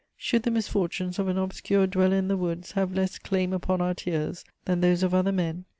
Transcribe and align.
Should 0.17 0.41
the 0.41 0.49
misfortunes 0.49 1.19
of 1.19 1.27
an 1.27 1.37
obscure 1.37 1.85
dweller 1.85 2.17
in 2.17 2.27
the 2.27 2.35
woods 2.35 2.71
have 2.71 2.91
less 2.95 3.19
claim 3.19 3.53
upon 3.53 3.81
our 3.81 3.93
tears 3.93 4.43
than 4.65 4.81
those 4.81 5.03
of 5.03 5.13
other 5.13 5.31
men? 5.31 5.65